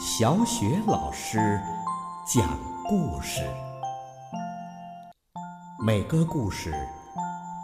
[0.00, 1.60] 小雪老师
[2.24, 3.42] 讲故事，
[5.84, 6.72] 每个故事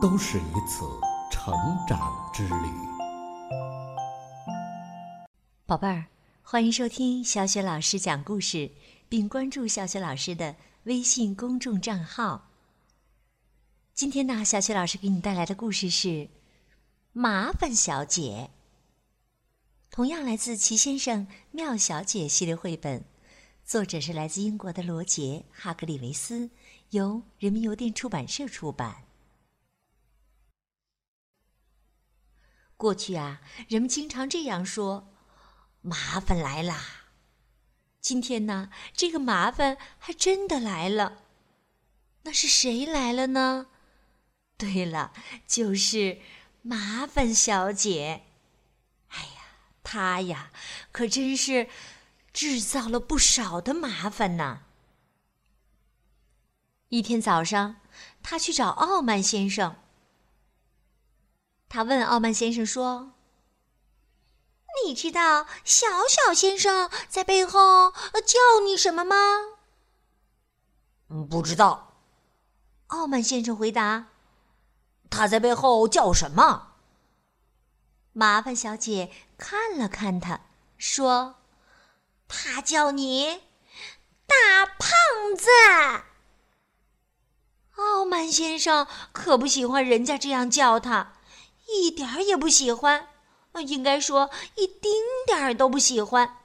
[0.03, 0.85] 都是一次
[1.31, 1.54] 成
[1.87, 2.69] 长之旅。
[5.65, 6.06] 宝贝儿，
[6.42, 8.72] 欢迎收听小雪老师讲故事，
[9.08, 12.51] 并关注小雪老师的微信公众账号。
[13.94, 16.09] 今天呢，小雪老师给你带来的故事是
[17.12, 18.51] 《麻烦小姐》。
[19.95, 23.05] 同样来自《齐先生妙小姐》系列绘本，
[23.64, 26.51] 作者是来自英国的罗杰·哈格里维斯，
[26.91, 29.04] 由人民邮电出版社出版。
[32.77, 35.15] 过去啊，人们经常这样说
[35.80, 37.04] ：“麻烦来啦！”
[38.02, 41.23] 今天呢，这个麻烦还真的来了。
[42.24, 43.68] 那是谁来了呢？
[44.56, 45.12] 对了，
[45.46, 46.18] 就是
[46.62, 48.24] 麻烦小姐。
[49.84, 50.51] 他呀，
[50.91, 51.69] 可真是
[52.33, 54.63] 制造了不少的麻烦呢。
[56.88, 57.76] 一天早上，
[58.23, 59.76] 他去找傲慢先生。
[61.68, 63.13] 他问傲慢先生说
[64.85, 67.93] ：“你知道小小先生在背后
[68.25, 69.17] 叫你什么吗
[71.11, 71.93] ？”“嗯，不知道。”
[72.89, 74.07] 傲慢先生回答。
[75.11, 76.73] “他在背后叫什么？”
[78.15, 80.41] 麻烦小姐看了看他，
[80.79, 81.34] 说
[82.29, 83.43] ：“他叫你
[84.27, 84.89] 大胖
[85.37, 85.48] 子。”
[87.75, 91.15] 傲慢先生可不喜欢人家这样叫他，
[91.67, 93.09] 一点儿也不喜欢，
[93.67, 94.92] 应该说一丁
[95.27, 96.37] 点儿都不喜欢。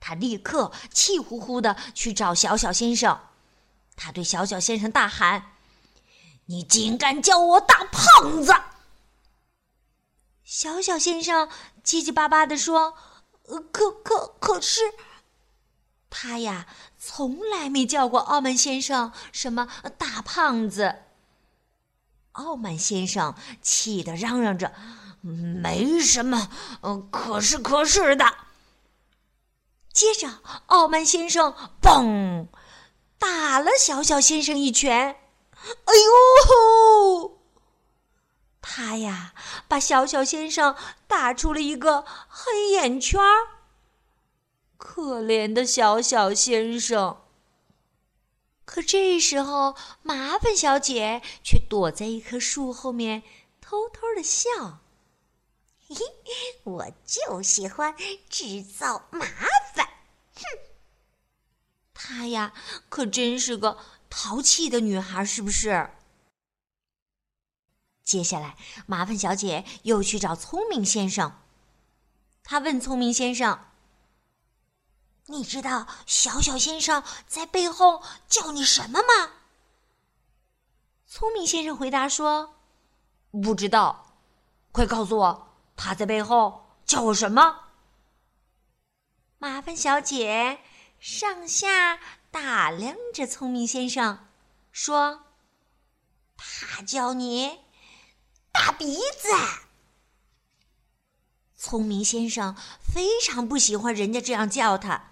[0.00, 3.20] 他立刻气呼呼的去找小小先生，
[3.94, 5.52] 他对小小先生大喊
[6.46, 8.52] ：“你竟敢叫我大胖子！”
[10.46, 11.48] 小小先生
[11.82, 12.94] 结结巴巴地说
[13.72, 14.94] ：“可可可是，
[16.08, 19.66] 他呀，从来没叫过傲慢先生什么
[19.98, 21.02] 大胖子。”
[22.30, 24.72] 傲慢先生气得嚷嚷着
[25.20, 26.48] ：“没什么，
[26.82, 28.24] 嗯，可是可是的。”
[29.92, 30.30] 接着，
[30.66, 31.52] 傲慢先生
[31.82, 32.46] 嘣，
[33.18, 34.94] 打了小小先生一拳。
[34.94, 37.35] 哎呦！
[38.68, 39.32] 他呀，
[39.68, 40.74] 把小小先生
[41.06, 43.46] 打出了一个黑眼圈儿。
[44.76, 47.22] 可怜的小小先生。
[48.64, 53.22] 可这时候，麻烦小姐却躲在一棵树后面，
[53.60, 54.80] 偷偷的笑。
[55.88, 57.94] 嘿嘿，我就喜欢
[58.28, 59.24] 制造麻
[59.72, 59.86] 烦。
[60.34, 60.42] 哼，
[61.94, 62.52] 她呀，
[62.88, 63.78] 可真是个
[64.10, 65.88] 淘气的女孩，是不是？
[68.06, 68.56] 接下来，
[68.86, 71.40] 麻烦小姐又去找聪明先生。
[72.44, 73.66] 她问聪明先生
[75.26, 79.32] ：“你知道小小先生在背后叫你什么吗？”
[81.04, 82.54] 聪明先生回答说
[83.42, 84.16] ：“不知道，
[84.70, 87.64] 快告诉我，他在背后叫我什么？”
[89.38, 90.60] 麻烦小姐
[91.00, 91.98] 上下
[92.30, 94.28] 打量着聪明先生，
[94.70, 95.24] 说
[96.38, 97.65] ：“他叫你。”
[98.58, 99.28] 大鼻子，
[101.58, 105.10] 聪明先生非常不喜欢人家这样叫他，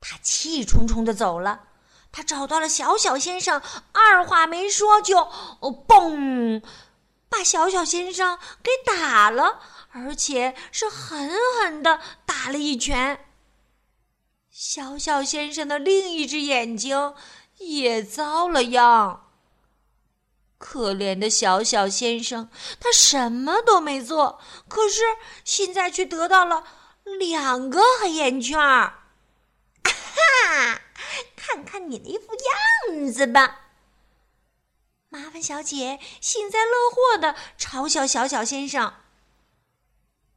[0.00, 1.64] 他气冲冲的走了。
[2.12, 3.60] 他找到了小小先生，
[3.90, 6.62] 二话没说就哦嘣，
[7.28, 9.60] 把小小先生给打了，
[9.90, 13.26] 而且是狠狠的打了一拳。
[14.48, 17.14] 小小先生的另一只眼睛
[17.58, 19.29] 也遭了殃。
[20.60, 24.38] 可怜的小小先生，他什么都没做，
[24.68, 25.00] 可是
[25.42, 26.64] 现在却得到了
[27.18, 29.04] 两个黑眼圈儿。
[29.82, 30.82] 哈，
[31.34, 32.26] 看看你那副
[32.92, 33.60] 样子吧！
[35.08, 38.92] 麻烦小姐幸灾乐祸的嘲笑小小先生。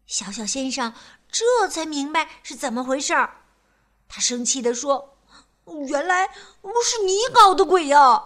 [0.05, 0.93] 小小先生
[1.29, 3.41] 这才明白是怎么回事儿，
[4.07, 5.17] 他生气的说
[5.89, 6.27] ：“原来
[6.81, 8.23] 是你搞的鬼呀！”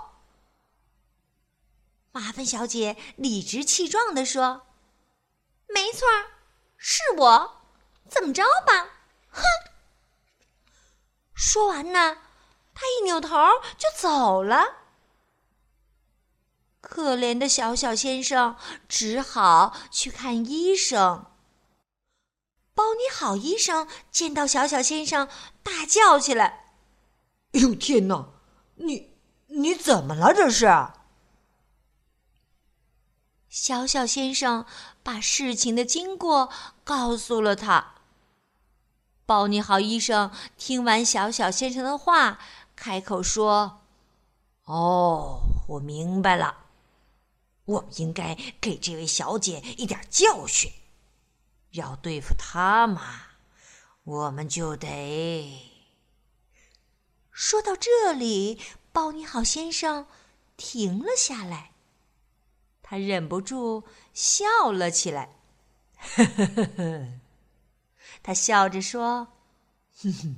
[2.12, 4.68] 麻烦小姐理直气壮地说
[5.68, 6.08] ：“没错，
[6.78, 7.62] 是我，
[8.10, 8.90] 怎么着吧？”
[9.32, 9.44] 哼！
[11.36, 12.18] 说完呢，
[12.74, 13.30] 他一扭头
[13.78, 14.78] 就走了。
[16.82, 18.56] 可怜的小小先生
[18.88, 21.26] 只好去看医生。
[22.74, 25.28] 包你好医生见到小小先生，
[25.62, 26.74] 大叫起来
[27.54, 28.30] ：“哎呦天哪！
[28.76, 30.34] 你你怎么了？
[30.34, 30.66] 这是？”
[33.50, 34.66] 小小先生
[35.04, 36.50] 把事情的经过
[36.84, 37.94] 告诉了他。
[39.26, 42.40] 包你好医生听完小小先生的话，
[42.76, 43.82] 开口说
[44.66, 46.58] ：“哦，我明白了，
[47.66, 50.72] 我们应该给这位小姐一点教训。
[51.72, 53.24] 要对付她嘛，
[54.04, 55.74] 我们就得……”
[57.32, 58.62] 说到这里，
[58.92, 60.08] 包你好先生
[60.56, 61.72] 停了下来，
[62.90, 65.36] 他忍不住笑了起来。
[65.98, 67.08] 呵呵呵呵。
[68.24, 69.28] 他笑着说
[70.02, 70.38] ：“哼哼，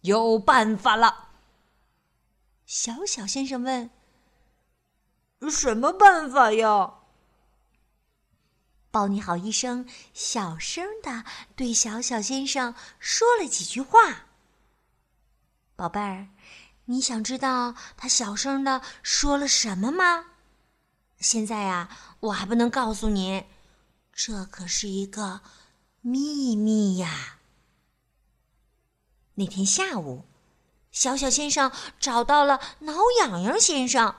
[0.00, 1.28] 有办法了。”
[2.64, 3.90] 小小先生问
[5.50, 6.94] ：“什么办法呀？”
[8.90, 11.24] 包你好医生小声的
[11.56, 14.26] 对小小先生说了几句话。
[15.76, 16.28] 宝贝儿，
[16.86, 20.31] 你想知道他小声的说了什么吗？
[21.22, 21.88] 现在呀，
[22.20, 23.44] 我还不能告诉你，
[24.12, 25.40] 这可是一个。
[26.04, 27.38] 秘密呀！
[29.34, 30.24] 那天下午，
[30.90, 31.70] 小小先生
[32.00, 34.16] 找到了挠痒痒先生。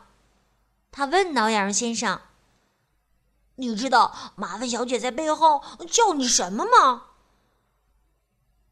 [0.92, 2.22] 他问挠痒痒先生
[3.56, 5.62] ：“你知道麻烦小姐在背后
[5.92, 7.08] 叫你什么吗？”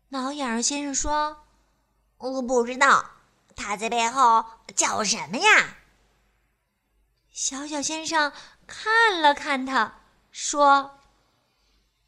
[0.07, 1.43] 挠痒痒先生说
[2.15, 3.11] ：“我不知道，
[3.57, 5.79] 她在背后叫什么呀？”
[7.31, 8.31] 小小先生
[8.67, 10.01] 看了看他，
[10.31, 10.99] 说。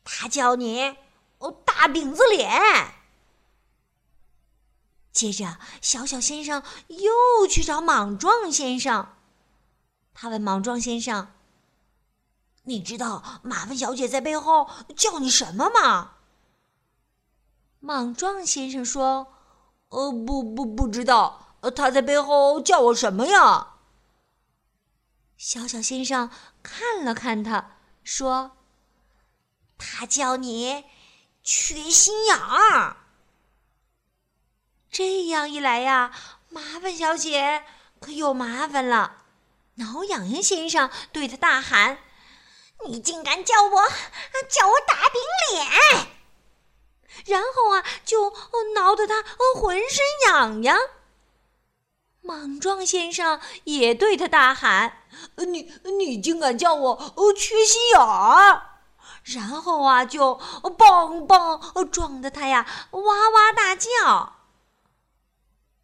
[0.05, 0.97] 他叫你
[1.37, 2.93] 哦，大饼子脸。
[5.13, 9.15] 接着，小小先生又去找莽撞先生。
[10.13, 11.31] 他问莽撞先生
[12.63, 16.15] ：“你知道麻烦小姐在背后叫你什么吗？”
[17.79, 19.33] 莽撞先生说
[19.87, 21.55] ：“呃，不不不知道。
[21.61, 23.72] 呃，他在背后叫我什么呀？”
[25.45, 26.31] 小小先生
[26.63, 28.55] 看了看他，说。
[29.77, 30.85] 他叫你
[31.43, 32.95] 缺心眼儿。
[34.89, 36.13] 这样一来呀，
[36.47, 37.65] 麻烦小姐
[37.99, 39.25] 可有麻烦了。
[39.75, 41.97] 挠痒痒先生对他大喊
[42.87, 43.81] ：“你竟敢叫我
[44.49, 46.07] 叫我大饼脸！”
[47.27, 48.33] 然后啊，就
[48.75, 49.21] 挠得他
[49.59, 50.79] 浑身痒痒。
[52.21, 55.02] 莽撞先生也对他大喊
[55.47, 58.61] ：“你你竟敢叫我缺心眼儿！”
[59.23, 64.33] 然后啊，就梆梆撞得他呀哇哇大叫。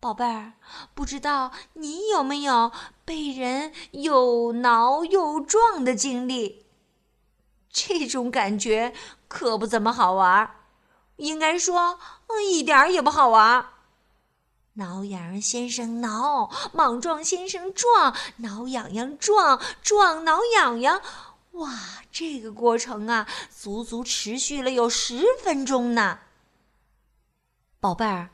[0.02, 0.54] 宝贝儿，
[0.94, 2.72] 不知道你有没有
[3.04, 6.66] 被人又挠又撞的经历？
[7.72, 8.94] 这种感觉
[9.28, 10.56] 可不怎么好玩儿，
[11.18, 12.00] 应该说
[12.50, 13.70] 一点儿也不好玩儿。
[14.80, 21.02] 挠痒痒先生挠，莽撞先生撞，挠痒痒撞撞挠痒痒。
[21.52, 26.20] 哇，这个过程啊，足足持续了有十分钟呢。
[27.82, 28.30] 宝贝儿，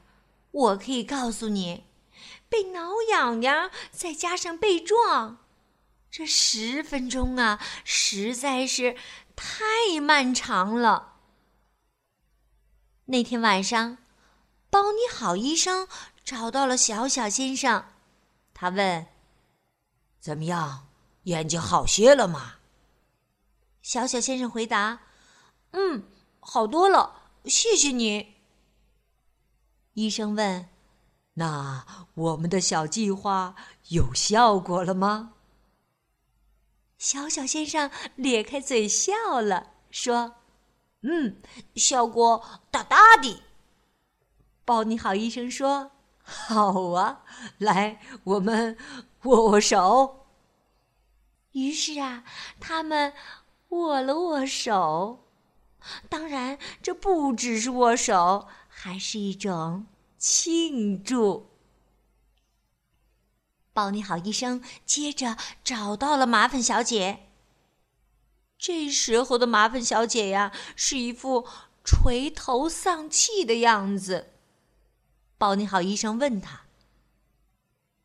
[0.51, 1.86] 我可以告诉你，
[2.48, 5.39] 被挠痒痒再加上被撞，
[6.12, 8.95] 这十分钟啊，实在是
[9.36, 11.13] 太漫长了。
[13.06, 13.98] 那天晚上，
[14.69, 15.88] 包你好医生
[16.25, 17.86] 找到了小小先生，
[18.51, 19.06] 他问
[20.19, 20.88] ：“怎么样，
[21.24, 22.56] 眼睛好些了吗？”
[23.83, 25.01] 小小先生回答
[25.72, 26.04] ：“嗯，
[26.39, 28.38] 好多了，谢谢你。”
[29.94, 30.67] 医生问
[31.36, 33.55] ：“那我们的小计划
[33.89, 35.34] 有效果了吗？”
[36.98, 40.38] 小小先生咧开嘴笑了，说
[41.03, 41.39] ：“嗯，
[41.75, 43.44] 效果大大的。”
[44.65, 45.91] 包你好，医生说
[46.25, 47.24] ：“好啊，
[47.60, 48.77] 来，我们
[49.24, 50.25] 握握手。”
[51.53, 52.25] 于是啊，
[52.60, 53.13] 他们。
[53.70, 55.25] 握了握手，
[56.08, 61.50] 当然，这不只是握手，还是一种庆祝。
[63.74, 67.27] 包你好，医生接着找到了麻烦小姐。
[68.58, 71.46] 这时候的麻烦小姐呀，是一副
[71.84, 74.35] 垂头丧气的样子。
[75.38, 76.62] 包你好，医生问他：“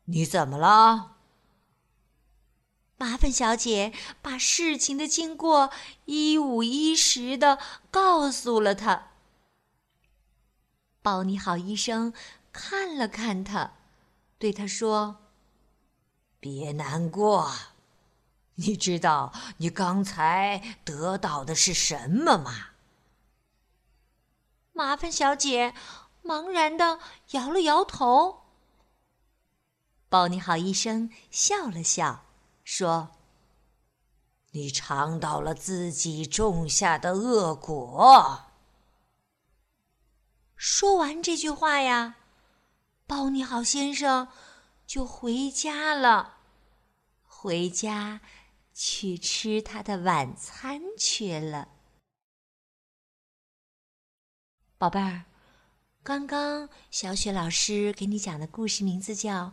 [0.05, 1.17] 你怎么了？”
[2.97, 5.71] 麻烦小姐把事情的经过
[6.05, 7.57] 一五一十的
[7.89, 9.07] 告诉了他。
[11.01, 12.13] 包你好医生
[12.53, 13.73] 看了看他，
[14.37, 15.17] 对他说
[16.39, 17.51] ：“别难过，
[18.55, 22.67] 你知道你刚才得到的是什么吗？”
[24.73, 25.73] 麻烦小姐
[26.23, 26.99] 茫然的
[27.31, 28.43] 摇了摇头。
[30.09, 32.25] 包你好医生笑了笑。
[32.63, 33.09] 说
[34.51, 38.45] ：“你尝到了自己种下的恶果。”
[40.55, 42.15] 说完这句话呀，
[43.07, 44.27] 包你好先生
[44.85, 46.37] 就回家了，
[47.23, 48.21] 回家
[48.73, 51.67] 去吃他的晚餐去了。
[54.77, 55.25] 宝贝儿，
[56.03, 59.45] 刚刚小雪老师给你讲的故事名字叫《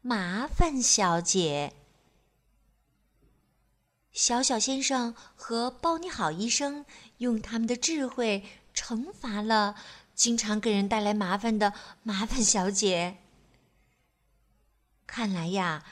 [0.00, 1.72] 麻烦小姐》。
[4.12, 6.86] 小小先生和包你好医生
[7.18, 9.74] 用他们的智慧惩罚了
[10.14, 11.72] 经常给人带来麻烦的
[12.04, 13.18] 麻烦小姐。
[15.04, 15.84] 看来呀，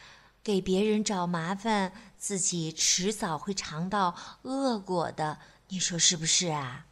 [0.44, 5.40] 给别人找麻烦，自己迟早会尝到恶果的。
[5.70, 6.86] 你说是不是啊？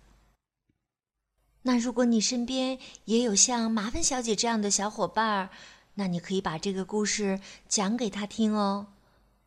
[1.69, 5.51] 那如果你身边也有像麻烦小姐这样的小伙伴儿，
[5.97, 8.95] 那你可以把这个故事讲给他听哦。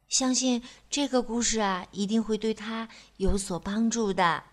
[0.08, 2.88] 相信这个故事啊，一定会对他
[3.18, 4.44] 有所帮助的。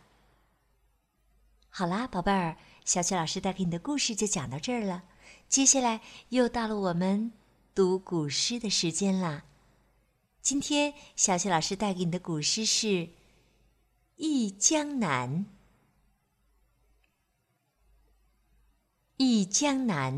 [1.69, 2.57] 好啦，宝贝儿，
[2.87, 5.03] 小雪老师带给你的故事就讲到这儿了。
[5.47, 7.33] 接下来又到了我们
[7.75, 9.45] 读古诗的时间啦。
[10.41, 12.87] 今天小雪老师带给你的古诗是
[14.17, 15.29] 《忆江南》。
[19.21, 20.15] 《忆江南》，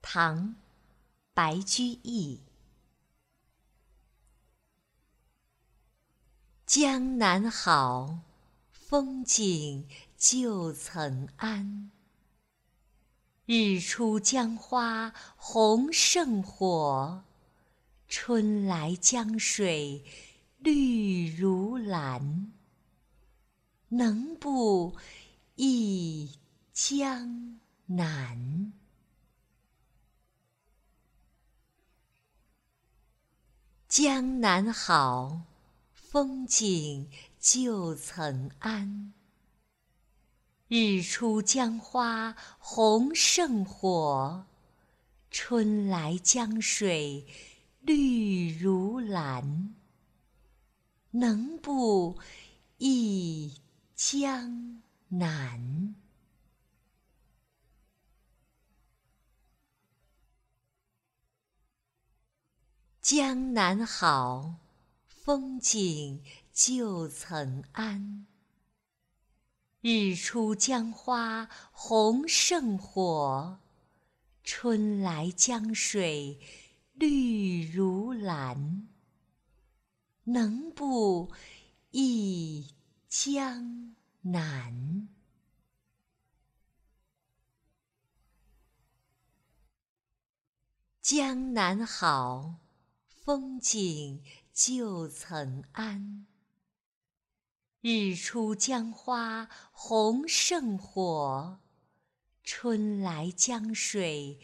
[0.00, 0.50] 唐·
[1.34, 2.40] 白居易。
[6.64, 8.20] 江南好，
[8.70, 11.88] 风景旧曾谙。
[13.46, 17.24] 日出江花红胜火，
[18.06, 20.04] 春来江水
[20.58, 22.52] 绿如蓝。
[23.88, 24.96] 能不
[25.56, 26.38] 忆
[26.72, 28.72] 江南？
[33.88, 35.42] 江南好。
[36.10, 39.10] 风景旧曾谙，
[40.66, 44.46] 日出江花红胜火，
[45.30, 47.26] 春来江水
[47.82, 49.74] 绿如蓝。
[51.10, 52.18] 能不
[52.78, 53.60] 忆
[53.94, 55.94] 江南？
[63.10, 64.56] 江南好。
[65.06, 66.22] 风景
[66.52, 68.26] 旧曾谙，
[69.80, 73.60] 日出江花红胜火，
[74.44, 76.38] 春来江水
[76.92, 78.86] 绿如蓝。
[80.24, 81.32] 能不
[81.92, 82.74] 忆
[83.08, 85.08] 江南？
[91.00, 92.56] 江南好，
[93.28, 94.22] 风景。
[94.54, 96.24] 旧曾谙，
[97.82, 101.60] 日出江花红胜火，
[102.42, 104.40] 春来江水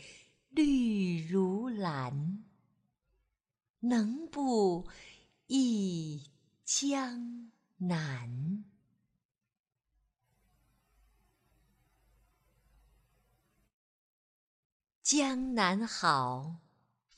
[0.50, 2.44] 绿如蓝。
[3.80, 4.86] 能不
[5.46, 6.30] 忆
[6.62, 8.64] 江南？
[15.02, 16.56] 江南好，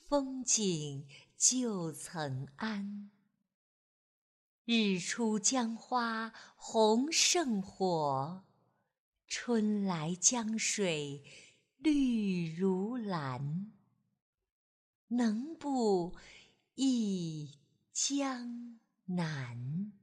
[0.07, 1.05] 风景。
[1.37, 3.09] 旧曾谙，
[4.65, 8.43] 日出江花红胜火，
[9.27, 11.23] 春来江水
[11.77, 13.71] 绿如蓝。
[15.09, 16.17] 能不
[16.73, 17.59] 忆
[17.93, 19.93] 江南？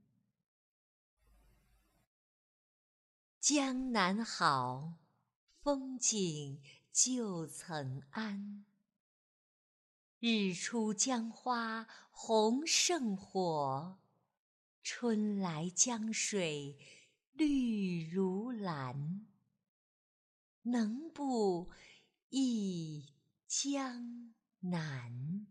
[3.40, 4.94] 江南好，
[5.60, 6.62] 风景
[6.92, 8.62] 旧曾谙。
[10.26, 13.98] 日出江花红胜火，
[14.82, 16.78] 春来江水
[17.32, 19.26] 绿如蓝。
[20.62, 21.68] 能不
[22.30, 23.04] 忆
[23.46, 25.46] 江南？